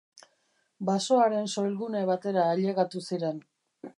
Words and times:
Basoaren 0.89 1.51
soilgune 1.57 2.03
batera 2.11 2.45
ailegatu 2.55 3.05
ziren. 3.11 3.41